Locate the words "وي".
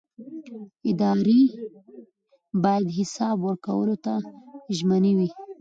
5.17-5.29